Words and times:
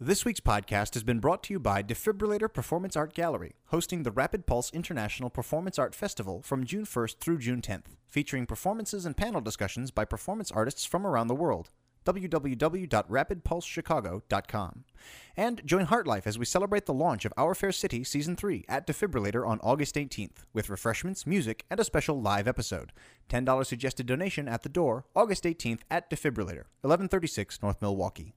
This 0.00 0.24
week's 0.24 0.38
podcast 0.38 0.94
has 0.94 1.02
been 1.02 1.18
brought 1.18 1.42
to 1.42 1.52
you 1.52 1.58
by 1.58 1.82
Defibrillator 1.82 2.54
Performance 2.54 2.94
Art 2.94 3.14
Gallery, 3.14 3.56
hosting 3.70 4.04
the 4.04 4.12
Rapid 4.12 4.46
Pulse 4.46 4.70
International 4.72 5.28
Performance 5.28 5.76
Art 5.76 5.92
Festival 5.92 6.40
from 6.40 6.62
June 6.62 6.84
1st 6.84 7.18
through 7.18 7.38
June 7.38 7.60
10th, 7.60 7.96
featuring 8.08 8.46
performances 8.46 9.04
and 9.04 9.16
panel 9.16 9.40
discussions 9.40 9.90
by 9.90 10.04
performance 10.04 10.52
artists 10.52 10.84
from 10.84 11.04
around 11.04 11.26
the 11.26 11.34
world. 11.34 11.70
www.rapidpulsechicago.com. 12.06 14.84
And 15.36 15.66
join 15.66 15.86
Heartlife 15.86 16.28
as 16.28 16.38
we 16.38 16.44
celebrate 16.44 16.86
the 16.86 16.94
launch 16.94 17.24
of 17.24 17.32
Our 17.36 17.56
Fair 17.56 17.72
City 17.72 18.04
Season 18.04 18.36
3 18.36 18.66
at 18.68 18.86
Defibrillator 18.86 19.44
on 19.44 19.58
August 19.64 19.96
18th, 19.96 20.44
with 20.52 20.70
refreshments, 20.70 21.26
music, 21.26 21.64
and 21.72 21.80
a 21.80 21.84
special 21.84 22.22
live 22.22 22.46
episode. 22.46 22.92
$10 23.28 23.66
suggested 23.66 24.06
donation 24.06 24.46
at 24.46 24.62
the 24.62 24.68
door, 24.68 25.06
August 25.16 25.42
18th 25.42 25.80
at 25.90 26.08
Defibrillator, 26.08 26.66
1136 26.82 27.60
North 27.64 27.82
Milwaukee. 27.82 28.36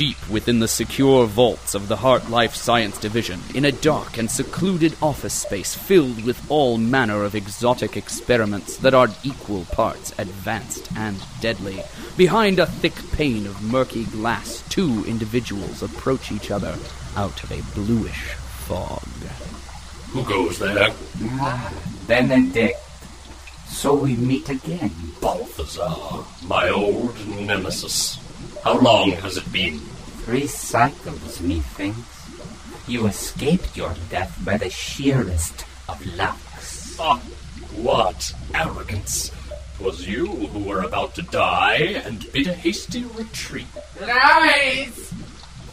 Deep 0.00 0.30
within 0.30 0.60
the 0.60 0.66
secure 0.66 1.26
vaults 1.26 1.74
of 1.74 1.86
the 1.88 1.96
Heart 1.96 2.30
Life 2.30 2.54
Science 2.54 2.96
Division, 2.96 3.38
in 3.54 3.66
a 3.66 3.70
dark 3.70 4.16
and 4.16 4.30
secluded 4.30 4.96
office 5.02 5.34
space 5.34 5.74
filled 5.74 6.24
with 6.24 6.50
all 6.50 6.78
manner 6.78 7.22
of 7.22 7.34
exotic 7.34 7.98
experiments 7.98 8.78
that 8.78 8.94
are 8.94 9.08
equal 9.24 9.66
parts 9.72 10.14
advanced 10.16 10.90
and 10.96 11.18
deadly, 11.42 11.82
behind 12.16 12.58
a 12.58 12.64
thick 12.64 12.94
pane 13.12 13.44
of 13.44 13.62
murky 13.62 14.04
glass, 14.04 14.64
two 14.70 15.04
individuals 15.06 15.82
approach 15.82 16.32
each 16.32 16.50
other 16.50 16.74
out 17.14 17.44
of 17.44 17.52
a 17.52 17.74
bluish 17.74 18.32
fog. 18.64 19.02
Who 20.12 20.24
goes 20.24 20.58
there? 20.58 20.94
Ah, 21.42 21.74
Benedict. 22.06 22.78
So 23.68 23.96
we 23.96 24.16
meet 24.16 24.48
again. 24.48 24.92
Balthazar, 25.20 26.24
my 26.46 26.70
old 26.70 27.14
nemesis. 27.28 28.18
How 28.64 28.78
long 28.78 29.12
has 29.12 29.36
it 29.36 29.50
been? 29.52 29.78
Three 30.24 30.46
cycles, 30.46 31.40
methinks. 31.40 31.98
You 32.86 33.06
escaped 33.06 33.76
your 33.76 33.94
death 34.10 34.36
by 34.44 34.56
the 34.56 34.70
sheerest 34.70 35.64
of 35.88 36.04
lucks. 36.16 36.96
Ah, 36.98 37.18
what 37.76 38.34
arrogance! 38.54 39.30
'Twas 39.76 40.06
you 40.06 40.26
who 40.26 40.58
were 40.68 40.82
about 40.82 41.14
to 41.14 41.22
die 41.22 42.02
and 42.04 42.30
bid 42.32 42.46
a 42.48 42.52
hasty 42.52 43.02
retreat. 43.04 43.66
Lies! 44.00 45.10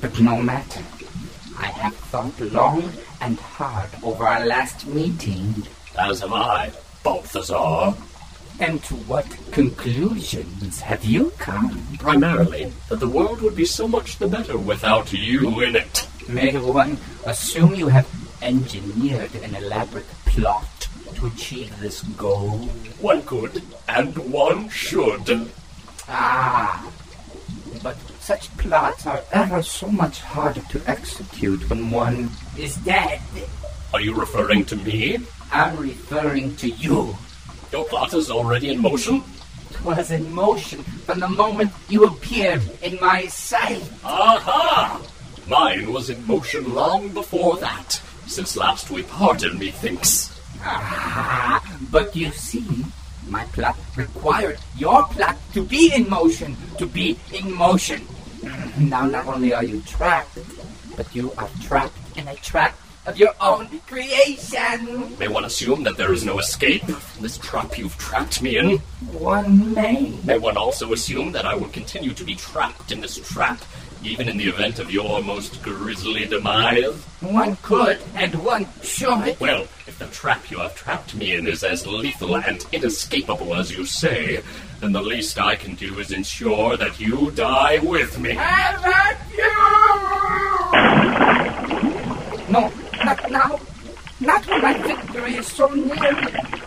But 0.00 0.20
no 0.20 0.40
matter. 0.40 0.84
I 1.58 1.66
have 1.66 1.96
thought 1.96 2.38
long 2.40 2.92
and 3.20 3.40
hard 3.40 3.90
over 4.02 4.24
our 4.28 4.46
last 4.46 4.86
meeting. 4.86 5.66
As 5.98 6.20
have 6.20 6.32
I, 6.32 6.70
Balthazar. 7.02 7.94
And 8.58 8.82
to 8.84 8.94
what 8.94 9.26
conclusions 9.52 10.80
have 10.80 11.04
you 11.04 11.30
come? 11.38 11.86
Primarily, 11.98 12.72
that 12.88 13.00
the 13.00 13.08
world 13.08 13.42
would 13.42 13.54
be 13.54 13.66
so 13.66 13.86
much 13.86 14.16
the 14.16 14.26
better 14.26 14.56
without 14.56 15.12
you 15.12 15.60
in 15.60 15.76
it. 15.76 16.08
May 16.28 16.56
one 16.56 16.96
assume 17.26 17.74
you 17.74 17.88
have 17.88 18.08
engineered 18.40 19.34
an 19.36 19.54
elaborate 19.54 20.08
plot 20.24 20.88
to 21.16 21.26
achieve 21.26 21.78
this 21.80 22.02
goal? 22.16 22.58
One 23.00 23.22
could, 23.22 23.62
and 23.88 24.16
one 24.32 24.68
should. 24.70 25.50
Ah, 26.08 26.90
but 27.82 27.96
such 28.20 28.56
plots 28.56 29.06
are 29.06 29.22
ever 29.32 29.62
so 29.62 29.88
much 29.88 30.20
harder 30.20 30.62
to 30.70 30.80
execute 30.86 31.68
when 31.68 31.90
one 31.90 32.30
is 32.56 32.76
dead. 32.76 33.20
Are 33.92 34.00
you 34.00 34.14
referring 34.14 34.64
to 34.66 34.76
me? 34.76 35.18
I'm 35.52 35.76
referring 35.76 36.56
to 36.56 36.68
you. 36.68 37.16
Your 37.76 37.84
plot 37.84 38.14
is 38.14 38.30
already 38.30 38.70
in 38.70 38.80
motion? 38.80 39.22
Was 39.84 40.10
in 40.10 40.32
motion 40.32 40.82
from 41.04 41.20
the 41.20 41.28
moment 41.28 41.70
you 41.90 42.06
appeared 42.06 42.62
in 42.80 42.98
my 43.02 43.26
sight. 43.26 43.84
Aha! 44.02 44.98
Mine 45.46 45.92
was 45.92 46.08
in 46.08 46.26
motion 46.26 46.72
long 46.72 47.10
before 47.10 47.58
that, 47.58 48.00
since 48.26 48.56
last 48.56 48.90
we 48.90 49.02
parted, 49.02 49.58
methinks. 49.58 50.40
Ah, 50.62 51.60
but 51.92 52.16
you 52.16 52.30
see, 52.32 52.64
my 53.28 53.44
plot 53.52 53.76
required 53.94 54.56
your 54.78 55.04
plot 55.08 55.36
to 55.52 55.62
be 55.62 55.92
in 55.94 56.08
motion, 56.08 56.56
to 56.78 56.86
be 56.86 57.18
in 57.34 57.52
motion. 57.52 58.00
Now, 58.78 59.04
not 59.04 59.26
only 59.26 59.52
are 59.52 59.64
you 59.64 59.82
trapped, 59.82 60.38
but 60.96 61.14
you 61.14 61.30
are 61.36 61.50
trapped 61.60 62.16
in 62.16 62.26
a 62.26 62.36
trap 62.36 62.72
of 63.06 63.16
your 63.16 63.32
own 63.40 63.68
creation. 63.86 65.16
May 65.18 65.28
one 65.28 65.44
assume 65.44 65.82
that 65.84 65.96
there 65.96 66.12
is 66.12 66.24
no 66.24 66.38
escape 66.38 66.84
from 66.84 67.22
this 67.22 67.38
trap 67.38 67.78
you've 67.78 67.96
trapped 67.98 68.42
me 68.42 68.58
in? 68.58 68.78
One 69.12 69.74
may. 69.74 70.12
May 70.24 70.38
one 70.38 70.56
also 70.56 70.92
assume 70.92 71.32
that 71.32 71.46
I 71.46 71.54
will 71.54 71.68
continue 71.68 72.12
to 72.14 72.24
be 72.24 72.34
trapped 72.34 72.92
in 72.92 73.00
this 73.00 73.16
trap, 73.16 73.60
even 74.02 74.28
in 74.28 74.36
the 74.36 74.48
event 74.48 74.78
of 74.78 74.90
your 74.90 75.22
most 75.22 75.62
grisly 75.62 76.26
demise? 76.26 76.94
One 77.20 77.56
could 77.62 77.98
and 78.14 78.34
one 78.44 78.66
should. 78.82 79.38
Well, 79.40 79.62
if 79.86 79.98
the 79.98 80.06
trap 80.06 80.50
you 80.50 80.58
have 80.58 80.74
trapped 80.74 81.14
me 81.14 81.34
in 81.34 81.46
is 81.46 81.62
as 81.62 81.86
lethal 81.86 82.36
and 82.36 82.64
inescapable 82.72 83.54
as 83.54 83.70
you 83.70 83.86
say, 83.86 84.42
then 84.80 84.92
the 84.92 85.02
least 85.02 85.38
I 85.38 85.56
can 85.56 85.74
do 85.74 85.98
is 85.98 86.12
ensure 86.12 86.76
that 86.76 87.00
you 87.00 87.30
die 87.32 87.78
with 87.78 88.18
me. 88.18 88.36
I 88.38 88.76
love 88.76 89.32
you! 89.32 89.46
No, 92.52 92.70
not 93.06 93.30
now. 93.30 93.60
Not 94.18 94.46
when 94.48 94.62
my 94.62 94.72
victory 94.78 95.34
is 95.36 95.46
so 95.46 95.68
near. 95.68 96.12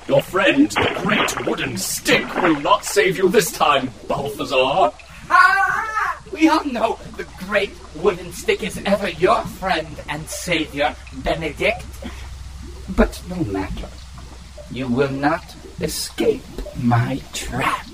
Your 0.07 0.21
friend, 0.21 0.71
the 0.71 1.01
great 1.03 1.45
wooden 1.45 1.77
stick, 1.77 2.33
will 2.35 2.61
not 2.61 2.85
save 2.85 3.17
you 3.17 3.27
this 3.27 3.51
time, 3.51 3.89
Balthazar. 4.07 4.93
Ah! 5.29 6.23
We 6.31 6.47
all 6.47 6.63
know 6.63 6.97
the 7.17 7.27
great 7.45 7.73
wooden 7.95 8.31
stick 8.31 8.63
is 8.63 8.81
ever 8.85 9.09
your 9.09 9.41
friend 9.59 10.01
and 10.07 10.25
savior, 10.29 10.95
Benedict. 11.23 11.85
But 12.95 13.21
no 13.27 13.43
matter. 13.43 13.89
You 14.71 14.87
will 14.87 15.11
not 15.11 15.43
escape 15.81 16.43
my 16.77 17.21
trap. 17.33 17.85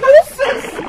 Curses! 0.00 0.80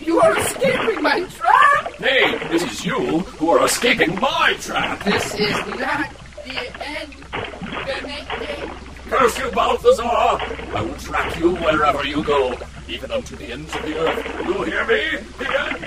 You 0.00 0.20
are 0.20 0.38
escaping 0.38 1.02
my 1.02 1.20
trap! 1.20 2.00
Nay, 2.00 2.35
it 2.52 2.62
is 2.62 2.84
you 2.84 3.20
who 3.38 3.50
are 3.50 3.64
escaping 3.64 4.18
my 4.20 4.54
trap. 4.60 5.02
This 5.04 5.34
is 5.34 5.56
not 5.78 6.10
the 6.44 6.86
end, 6.86 7.14
Benedict. 7.32 8.72
Curse 9.08 9.38
you, 9.38 9.50
Balthazar! 9.50 10.02
I 10.04 10.82
will 10.82 10.96
track 10.96 11.38
you 11.38 11.54
wherever 11.56 12.04
you 12.04 12.24
go, 12.24 12.58
even 12.88 13.10
unto 13.12 13.36
the 13.36 13.52
ends 13.52 13.74
of 13.74 13.82
the 13.82 13.98
earth. 13.98 14.46
You 14.46 14.62
hear 14.64 14.84
me? 14.86 15.18
The 15.38 15.60
end! 15.60 15.86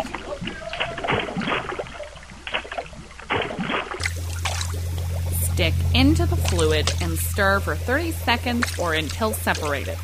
Stick 5.53 5.74
into 5.94 6.26
the 6.26 6.38
fluid 6.38 6.91
and 7.02 7.20
stir 7.20 7.59
for 7.59 7.76
30 7.76 8.12
seconds 8.12 8.80
or 8.80 8.94
until 8.94 9.34
separated. 9.34 9.97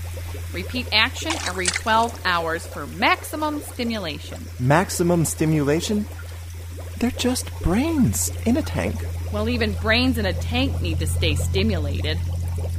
Repeat 0.53 0.87
action 0.91 1.31
every 1.47 1.67
12 1.67 2.21
hours 2.25 2.65
for 2.67 2.87
maximum 2.87 3.61
stimulation. 3.61 4.43
Maximum 4.59 5.25
stimulation? 5.25 6.05
They're 6.99 7.11
just 7.11 7.51
brains 7.61 8.31
in 8.45 8.57
a 8.57 8.61
tank. 8.61 8.95
Well, 9.31 9.49
even 9.49 9.73
brains 9.73 10.17
in 10.17 10.25
a 10.25 10.33
tank 10.33 10.81
need 10.81 10.99
to 10.99 11.07
stay 11.07 11.35
stimulated. 11.35 12.17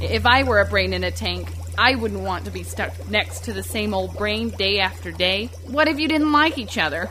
If 0.01 0.25
I 0.25 0.43
were 0.43 0.59
a 0.59 0.65
brain 0.65 0.93
in 0.93 1.03
a 1.03 1.11
tank, 1.11 1.49
I 1.77 1.95
wouldn't 1.95 2.21
want 2.21 2.45
to 2.45 2.51
be 2.51 2.63
stuck 2.63 3.07
next 3.09 3.43
to 3.45 3.53
the 3.53 3.61
same 3.63 3.93
old 3.93 4.17
brain 4.17 4.49
day 4.49 4.79
after 4.79 5.11
day. 5.11 5.47
What 5.67 5.87
if 5.87 5.99
you 5.99 6.07
didn't 6.07 6.31
like 6.31 6.57
each 6.57 6.77
other? 6.77 7.09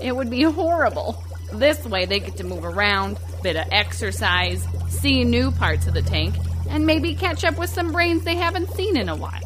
It 0.00 0.16
would 0.16 0.30
be 0.30 0.42
horrible. 0.60 1.22
This 1.52 1.84
way, 1.84 2.06
they 2.06 2.20
get 2.20 2.36
to 2.38 2.44
move 2.44 2.64
around, 2.64 3.18
bit 3.42 3.56
of 3.56 3.66
exercise, 3.70 4.66
see 4.88 5.24
new 5.24 5.50
parts 5.52 5.86
of 5.86 5.94
the 5.94 6.02
tank, 6.02 6.34
and 6.70 6.86
maybe 6.86 7.14
catch 7.14 7.44
up 7.44 7.58
with 7.58 7.70
some 7.70 7.92
brains 7.92 8.24
they 8.24 8.34
haven't 8.36 8.70
seen 8.70 8.96
in 8.96 9.08
a 9.08 9.14
while. 9.16 9.40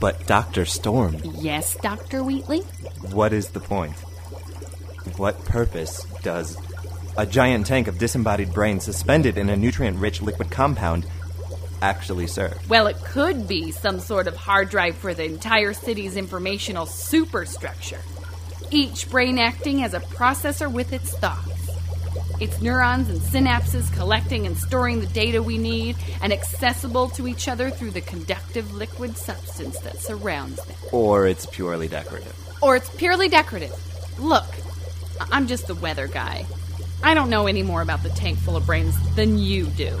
But 0.00 0.26
Dr. 0.26 0.64
Storm, 0.64 1.16
Yes, 1.24 1.76
Dr. 1.82 2.22
Wheatley? 2.24 2.60
what 3.10 3.32
is 3.32 3.48
the 3.50 3.60
point? 3.60 3.94
What 5.22 5.44
purpose 5.44 6.02
does 6.24 6.58
a 7.16 7.24
giant 7.24 7.66
tank 7.66 7.86
of 7.86 7.96
disembodied 7.96 8.52
brains 8.52 8.82
suspended 8.82 9.38
in 9.38 9.50
a 9.50 9.56
nutrient 9.56 9.98
rich 9.98 10.20
liquid 10.20 10.50
compound 10.50 11.06
actually 11.80 12.26
serve? 12.26 12.68
Well, 12.68 12.88
it 12.88 12.96
could 13.04 13.46
be 13.46 13.70
some 13.70 14.00
sort 14.00 14.26
of 14.26 14.34
hard 14.34 14.68
drive 14.68 14.96
for 14.96 15.14
the 15.14 15.24
entire 15.24 15.74
city's 15.74 16.16
informational 16.16 16.86
superstructure. 16.86 18.00
Each 18.72 19.08
brain 19.08 19.38
acting 19.38 19.84
as 19.84 19.94
a 19.94 20.00
processor 20.00 20.68
with 20.68 20.92
its 20.92 21.16
thoughts. 21.16 21.70
Its 22.40 22.60
neurons 22.60 23.08
and 23.08 23.20
synapses 23.20 23.94
collecting 23.94 24.44
and 24.48 24.58
storing 24.58 24.98
the 24.98 25.06
data 25.06 25.40
we 25.40 25.56
need 25.56 25.94
and 26.20 26.32
accessible 26.32 27.08
to 27.10 27.28
each 27.28 27.46
other 27.46 27.70
through 27.70 27.92
the 27.92 28.00
conductive 28.00 28.74
liquid 28.74 29.16
substance 29.16 29.78
that 29.82 30.00
surrounds 30.00 30.56
them. 30.64 30.76
Or 30.90 31.28
it's 31.28 31.46
purely 31.46 31.86
decorative. 31.86 32.36
Or 32.60 32.74
it's 32.74 32.90
purely 32.96 33.28
decorative. 33.28 33.72
Look, 34.18 34.46
I'm 35.30 35.46
just 35.46 35.66
the 35.66 35.74
weather 35.74 36.08
guy. 36.08 36.46
I 37.02 37.14
don't 37.14 37.30
know 37.30 37.46
any 37.46 37.62
more 37.62 37.82
about 37.82 38.02
the 38.02 38.10
tank 38.10 38.38
full 38.38 38.56
of 38.56 38.66
brains 38.66 38.96
than 39.14 39.38
you 39.38 39.66
do. 39.66 40.00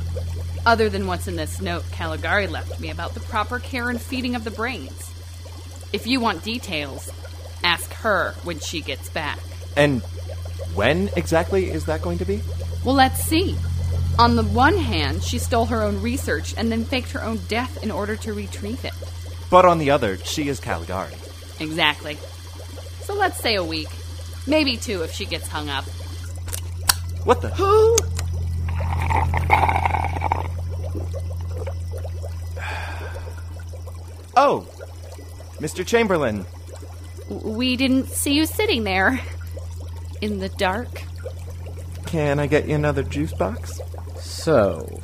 Other 0.64 0.88
than 0.88 1.06
what's 1.06 1.26
in 1.26 1.36
this 1.36 1.60
note 1.60 1.84
Caligari 1.90 2.46
left 2.46 2.80
me 2.80 2.90
about 2.90 3.14
the 3.14 3.20
proper 3.20 3.58
care 3.58 3.90
and 3.90 4.00
feeding 4.00 4.34
of 4.36 4.44
the 4.44 4.50
brains. 4.50 5.10
If 5.92 6.06
you 6.06 6.20
want 6.20 6.44
details, 6.44 7.10
ask 7.64 7.92
her 7.94 8.34
when 8.44 8.60
she 8.60 8.80
gets 8.80 9.08
back. 9.10 9.38
And 9.76 10.02
when 10.74 11.10
exactly 11.16 11.70
is 11.70 11.86
that 11.86 12.02
going 12.02 12.18
to 12.18 12.24
be? 12.24 12.40
Well, 12.84 12.94
let's 12.94 13.22
see. 13.22 13.56
On 14.18 14.36
the 14.36 14.44
one 14.44 14.76
hand, 14.76 15.22
she 15.22 15.38
stole 15.38 15.66
her 15.66 15.82
own 15.82 16.00
research 16.02 16.54
and 16.56 16.70
then 16.70 16.84
faked 16.84 17.12
her 17.12 17.22
own 17.22 17.38
death 17.48 17.82
in 17.82 17.90
order 17.90 18.14
to 18.16 18.32
retrieve 18.32 18.84
it. 18.84 18.94
But 19.50 19.64
on 19.64 19.78
the 19.78 19.90
other, 19.90 20.16
she 20.18 20.48
is 20.48 20.60
Caligari. 20.60 21.14
Exactly. 21.60 22.16
So 23.02 23.14
let's 23.14 23.38
say 23.38 23.56
a 23.56 23.64
week. 23.64 23.88
Maybe 24.46 24.76
two 24.76 25.02
if 25.02 25.12
she 25.12 25.24
gets 25.24 25.48
hung 25.48 25.68
up. 25.68 25.84
What 27.24 27.40
the? 27.40 27.50
Who? 27.50 27.96
oh, 34.36 34.66
Mr. 35.58 35.86
Chamberlain. 35.86 36.44
We 37.28 37.76
didn't 37.76 38.08
see 38.08 38.34
you 38.34 38.46
sitting 38.46 38.84
there. 38.84 39.20
In 40.20 40.38
the 40.38 40.48
dark. 40.50 41.02
Can 42.06 42.38
I 42.38 42.46
get 42.46 42.68
you 42.68 42.74
another 42.74 43.02
juice 43.02 43.32
box? 43.32 43.80
So. 44.20 45.00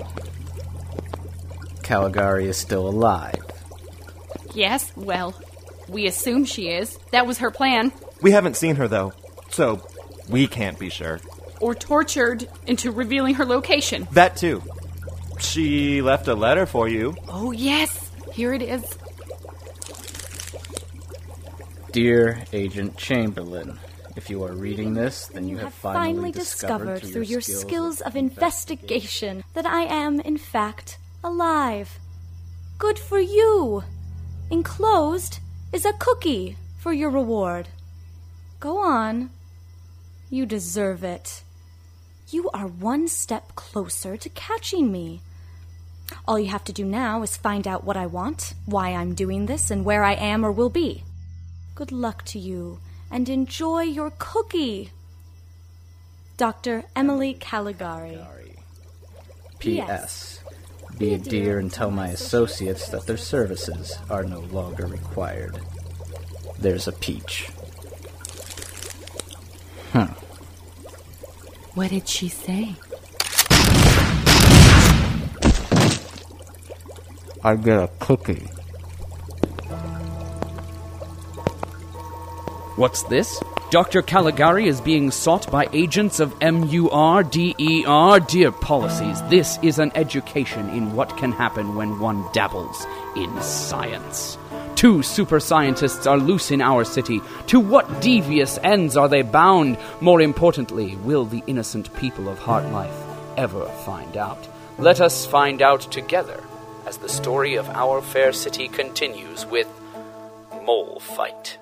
Caligari 1.82 2.46
is 2.48 2.56
still 2.56 2.86
alive. 2.86 3.34
Yes, 4.54 4.92
well, 4.96 5.34
we 5.88 6.06
assume 6.06 6.44
she 6.44 6.68
is. 6.68 6.98
That 7.12 7.26
was 7.26 7.38
her 7.38 7.50
plan. 7.50 7.92
We 8.20 8.32
haven't 8.32 8.56
seen 8.56 8.76
her, 8.76 8.88
though, 8.88 9.12
so 9.50 9.86
we 10.28 10.46
can't 10.46 10.78
be 10.78 10.90
sure. 10.90 11.20
Or 11.60 11.74
tortured 11.74 12.48
into 12.66 12.90
revealing 12.92 13.34
her 13.34 13.44
location. 13.44 14.06
That 14.12 14.36
too. 14.36 14.62
She 15.40 16.02
left 16.02 16.28
a 16.28 16.34
letter 16.34 16.66
for 16.66 16.88
you. 16.88 17.16
Oh, 17.28 17.52
yes. 17.52 18.10
Here 18.32 18.52
it 18.52 18.62
is. 18.62 18.84
Dear 21.92 22.44
Agent 22.52 22.96
Chamberlain, 22.96 23.78
if 24.14 24.28
you 24.28 24.44
are 24.44 24.52
reading 24.52 24.94
this, 24.94 25.26
then 25.26 25.44
you, 25.44 25.52
You 25.52 25.56
have, 25.56 25.72
have 25.72 25.74
finally 25.74 26.30
discovered 26.30 27.02
through 27.02 27.22
your 27.22 27.40
skills 27.40 28.00
of 28.00 28.14
investigation 28.14 29.42
that 29.54 29.66
I 29.66 29.82
am, 29.82 30.20
in 30.20 30.36
fact, 30.36 30.98
alive. 31.24 31.98
Good 32.78 32.98
for 32.98 33.18
you! 33.18 33.84
Enclosed 34.50 35.40
is 35.72 35.84
a 35.84 35.92
cookie 35.94 36.56
for 36.78 36.92
your 36.92 37.10
reward. 37.10 37.68
Go 38.60 38.78
on. 38.78 39.30
You 40.30 40.44
deserve 40.44 41.04
it. 41.04 41.42
You 42.30 42.50
are 42.50 42.66
one 42.66 43.08
step 43.08 43.54
closer 43.54 44.16
to 44.16 44.28
catching 44.28 44.92
me. 44.92 45.22
All 46.26 46.38
you 46.38 46.48
have 46.48 46.64
to 46.64 46.72
do 46.72 46.84
now 46.84 47.22
is 47.22 47.36
find 47.36 47.66
out 47.66 47.84
what 47.84 47.96
I 47.96 48.06
want, 48.06 48.54
why 48.66 48.90
I'm 48.90 49.14
doing 49.14 49.46
this, 49.46 49.70
and 49.70 49.84
where 49.84 50.04
I 50.04 50.14
am 50.14 50.44
or 50.44 50.52
will 50.52 50.70
be. 50.70 51.04
Good 51.74 51.92
luck 51.92 52.24
to 52.26 52.38
you, 52.38 52.80
and 53.10 53.28
enjoy 53.28 53.82
your 53.82 54.12
cookie. 54.18 54.90
Dr. 56.36 56.84
Emily 56.94 57.34
Caligari. 57.34 58.18
P.S. 59.58 60.40
Be 60.98 61.14
a 61.14 61.18
dear 61.18 61.58
and 61.58 61.72
tell 61.72 61.90
my 61.90 62.08
associates 62.08 62.88
that 62.90 63.06
their 63.06 63.16
services 63.16 63.98
are 64.10 64.24
no 64.24 64.40
longer 64.40 64.86
required. 64.86 65.58
There's 66.58 66.86
a 66.88 66.92
peach. 66.92 67.50
What 71.74 71.90
did 71.90 72.08
she 72.08 72.28
say? 72.28 72.74
I 77.44 77.54
get 77.56 77.78
a 77.78 77.88
cookie. 78.00 78.48
What's 82.76 83.02
this? 83.04 83.40
Dr. 83.70 84.02
Caligari 84.02 84.66
is 84.66 84.80
being 84.80 85.10
sought 85.10 85.50
by 85.50 85.68
agents 85.72 86.20
of 86.20 86.32
MURDER. 86.40 88.26
Dear 88.26 88.52
policies, 88.52 89.22
this 89.28 89.58
is 89.62 89.78
an 89.78 89.92
education 89.94 90.68
in 90.70 90.94
what 90.94 91.16
can 91.16 91.32
happen 91.32 91.74
when 91.74 91.98
one 92.00 92.24
dabbles 92.32 92.86
in 93.14 93.40
science. 93.42 94.38
Two 94.78 95.02
super 95.02 95.40
scientists 95.40 96.06
are 96.06 96.16
loose 96.16 96.52
in 96.52 96.60
our 96.60 96.84
city. 96.84 97.20
To 97.48 97.58
what 97.58 98.00
devious 98.00 98.60
ends 98.62 98.96
are 98.96 99.08
they 99.08 99.22
bound? 99.22 99.76
More 100.00 100.20
importantly, 100.20 100.94
will 100.94 101.24
the 101.24 101.42
innocent 101.48 101.92
people 101.96 102.28
of 102.28 102.38
Heartlife 102.38 102.94
ever 103.36 103.66
find 103.84 104.16
out? 104.16 104.38
Let 104.78 105.00
us 105.00 105.26
find 105.26 105.62
out 105.62 105.80
together 105.80 106.40
as 106.86 106.98
the 106.98 107.08
story 107.08 107.56
of 107.56 107.68
our 107.70 108.00
fair 108.00 108.32
city 108.32 108.68
continues 108.68 109.44
with 109.46 109.66
Mole 110.62 111.00
Fight. 111.00 111.58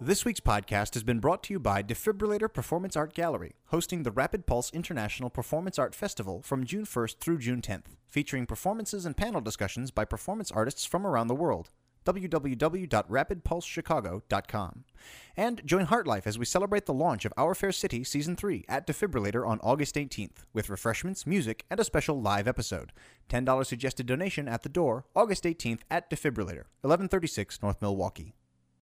This 0.00 0.24
week's 0.24 0.38
podcast 0.38 0.94
has 0.94 1.02
been 1.02 1.18
brought 1.18 1.42
to 1.42 1.52
you 1.52 1.58
by 1.58 1.82
Defibrillator 1.82 2.52
Performance 2.52 2.96
Art 2.96 3.14
Gallery, 3.14 3.56
hosting 3.66 4.04
the 4.04 4.12
Rapid 4.12 4.46
Pulse 4.46 4.70
International 4.72 5.28
Performance 5.28 5.76
Art 5.76 5.92
Festival 5.92 6.40
from 6.40 6.64
June 6.64 6.84
1st 6.84 7.18
through 7.18 7.38
June 7.38 7.60
10th, 7.60 7.96
featuring 8.08 8.46
performances 8.46 9.04
and 9.04 9.16
panel 9.16 9.40
discussions 9.40 9.90
by 9.90 10.04
performance 10.04 10.52
artists 10.52 10.84
from 10.84 11.04
around 11.04 11.26
the 11.26 11.34
world. 11.34 11.70
www.rapidpulsechicago.com. 12.06 14.84
And 15.36 15.66
join 15.66 15.86
Heartlife 15.86 16.28
as 16.28 16.38
we 16.38 16.44
celebrate 16.44 16.86
the 16.86 16.94
launch 16.94 17.24
of 17.24 17.32
Our 17.36 17.56
Fair 17.56 17.72
City 17.72 18.04
Season 18.04 18.36
3 18.36 18.66
at 18.68 18.86
Defibrillator 18.86 19.44
on 19.44 19.58
August 19.64 19.96
18th, 19.96 20.44
with 20.52 20.70
refreshments, 20.70 21.26
music, 21.26 21.64
and 21.72 21.80
a 21.80 21.84
special 21.84 22.22
live 22.22 22.46
episode. 22.46 22.92
$10 23.28 23.66
suggested 23.66 24.06
donation 24.06 24.46
at 24.46 24.62
the 24.62 24.68
door, 24.68 25.06
August 25.16 25.42
18th 25.42 25.80
at 25.90 26.08
Defibrillator, 26.08 26.66
1136 26.82 27.60
North 27.64 27.82
Milwaukee. 27.82 28.36